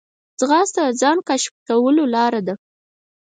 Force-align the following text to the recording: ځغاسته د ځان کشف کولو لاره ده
ځغاسته 0.39 0.81
د 0.87 0.97
ځان 1.01 1.17
کشف 1.27 1.53
کولو 1.67 2.03
لاره 2.15 2.41
ده 2.47 2.55